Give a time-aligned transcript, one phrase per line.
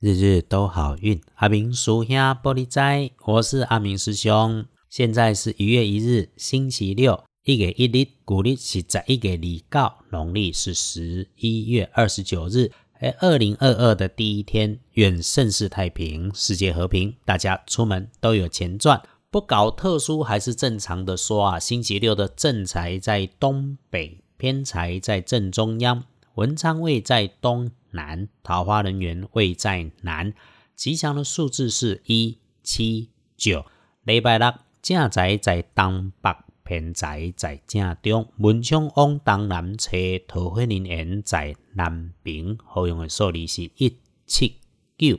[0.00, 4.64] 日日都好运，阿明属下玻璃仔，我是阿明师兄。
[4.88, 19.02] 现在是一月一日，星期六，一月一日，古历是在一月二告，农历是十一月二十九日，哎，二零二二的第一天，愿盛世太平，世界和平，大家出门都有钱赚。
[19.30, 26.04] 不搞特殊还是正常的说啊，星期六的正财在东北，偏财在正中央，
[26.36, 27.70] 文昌位在东。
[27.92, 30.32] 南桃花人员位在南，
[30.74, 33.64] 吉祥的数字是一七九。
[34.04, 36.30] 礼拜六正宅在东北，
[36.64, 44.56] 偏宅在正中，文昌往东南车桃花人缘在南边，好用的数字是一七
[44.96, 45.18] 九。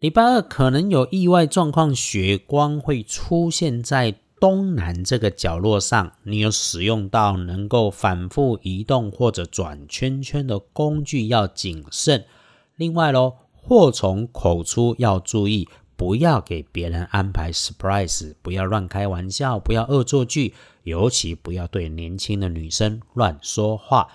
[0.00, 4.16] 礼拜二可能有意外状况，血光会出现在。
[4.44, 12.26] 东南这个角落上，你有使用到能够反复移动或者转圈圈的工具，要谨慎。
[12.76, 15.66] 另外喽，祸从口出，要注意，
[15.96, 24.08] 不要给别人安排 surprise，不要乱开玩笑，不要恶作剧，尤其不要对年轻的女生乱说话。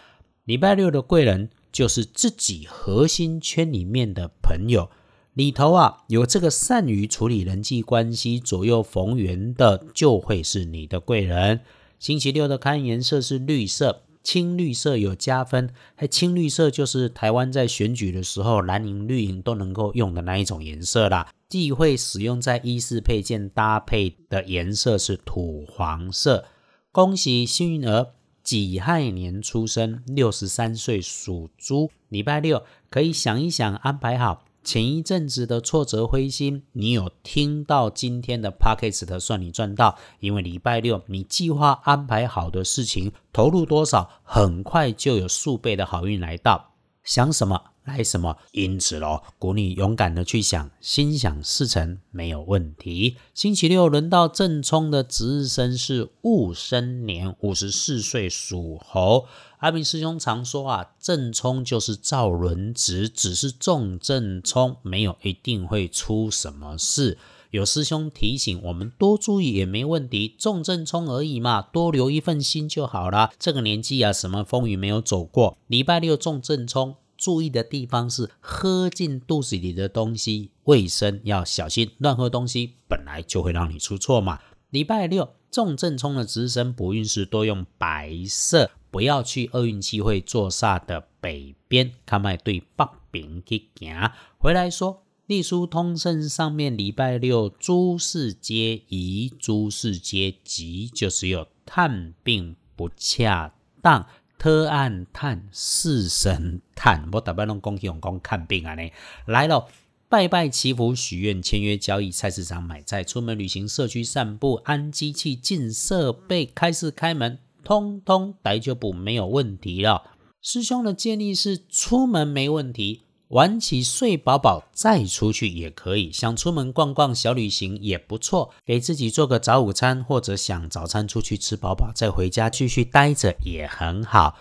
[0.46, 4.92] 礼拜六的贵人就是自己核心圈里面的朋友。
[5.40, 11.62] 里头啊，有这个善于处理人际关系、左右逢源的，就会是你的贵人。
[11.98, 15.70] 星期六的看颜色是绿色，青绿色有加分。
[15.96, 21.32] 还青绿色就是台湾在选举的时候，蓝营绿营都能够用的那一种颜色啦。
[21.48, 26.44] 忌讳使用在衣饰配件搭配的颜色是土黄色。
[26.92, 28.08] 恭喜幸运儿，
[28.44, 31.90] 己亥年出生，六十三岁属猪。
[32.10, 34.44] 礼拜六可以想一想，安排好。
[34.64, 46.74] 前一阵子的挫折灰心，你有听到今天的 p o c k s t 算你赚到，因为礼拜六你计划安排好的事情，投入多少，很快就有数倍的好运来到。
[47.04, 47.62] 想什么？
[47.90, 48.38] 来什么？
[48.52, 53.18] 因此喽，鼓励勇敢的去想，心想事成没有问题。
[53.34, 59.26] 星期六轮到正冲的值日生是戊申年，五十四岁属猴。
[59.58, 67.18] 阿明师兄常说啊，正冲就是造轮值，只是重正冲，没有一定会出什么事。
[67.52, 73.32] 有师兄提醒我们多注意也没问题，重正冲而已嘛，多留一份心就好了。
[73.40, 75.58] 这个年纪啊，什么风雨没有走过？
[75.66, 76.96] 礼拜六重正冲。
[77.20, 81.92] 注意的地方是喝进肚子里的东西，卫生要小心。
[81.98, 84.40] 乱喝东西本来就会让你出错嘛。
[84.70, 94.12] 礼拜六重正冲的值升不运时多用白色，不要去厄运气会坐煞的北边，看卖对北边去行。
[94.38, 104.08] 回来说，隶书通胜上面礼拜六诸事皆宜，诸事皆吉，就是有探病不恰当。
[104.40, 108.90] 特案探四神探，我特别拢讲用讲看病啊呢，
[109.26, 109.68] 来了
[110.08, 120.12] 拜拜祈福许愿签约交易菜市场买菜出门旅行社区散步安机器进设备开市开门，通通来就补没有问题了。
[120.42, 123.02] 师兄的建议是出门没问题。
[123.30, 134.36] 晚起睡饱饱再出去也可以，想出门逛逛小旅行也不错，给自己做个早午餐，或者想早餐出去吃饱饱再回家继续待着也很好。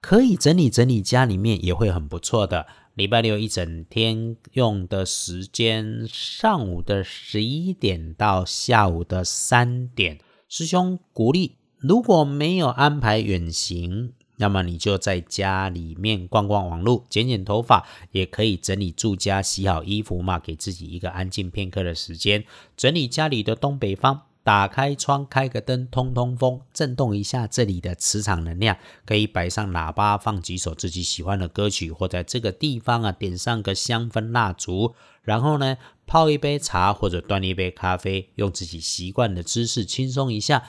[0.00, 2.66] 可以整理整理家里面也会很不错的。
[2.94, 14.12] 礼拜六一整天用的时间，上午的十一点到下午的三点，师兄鼓励，如果没有安排远行。
[14.42, 22.44] 那么你就在家里面逛逛网络，剪剪头发，也可以整理住家，洗好衣服嘛，给自己一个安静片刻的时间。
[22.76, 28.76] 整理家里的东北方，打开窗，开个灯，通通风，震动一下这里的磁场能量。
[29.06, 40.64] 可以摆上喇叭，放几首自己喜欢的歌曲，或在这个地方啊，点上个香氛蜡烛，然后呢，泡一杯茶或者端一杯咖啡，用自己习惯的姿势轻松一下。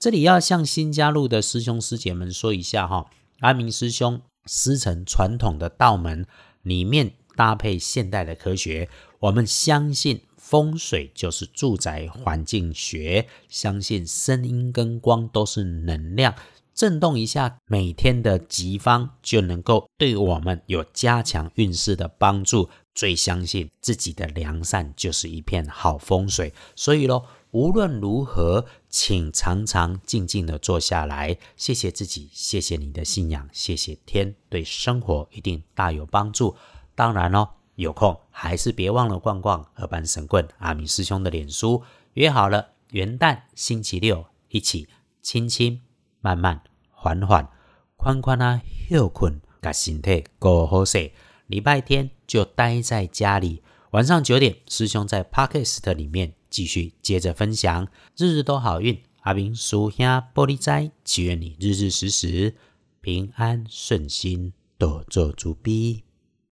[0.00, 6.24] 这里要向新加入的师兄师姐们说一下哈，阿明师兄师承传统的道门，
[6.62, 8.88] 里面搭配现代的科学，
[9.18, 16.34] 我们相信风水就是住宅环境学，相信声音跟光都是能量，
[16.74, 22.70] 震动一下每天的吉方，就能够对我们有加强运势的帮助。
[22.94, 27.26] 最相信自己的良善就是一片好风水，所以咯。
[27.52, 36.54] 无论如何，请常常静静的坐下来，谢谢自己，谢谢你的信仰，谢谢天，对生活一定大有帮助。
[36.94, 41.82] 当然哦，有空还是别忘了逛逛二班神棍阿明师兄的脸书。
[42.12, 44.88] 约好了，元旦星期六一起
[45.20, 45.80] 轻轻、
[46.20, 47.48] 慢慢、缓缓、
[47.96, 51.12] 宽宽啊，休困，把身体过好些。
[51.48, 53.62] 礼拜天就待在家里。
[53.90, 59.00] 晚上九点，师兄在 Podcast 里面继续接着分享，日日都好运。
[59.20, 62.56] 阿明叔兄玻璃斋，祈愿你日日时时
[63.00, 66.02] 平安顺心，多做主逼。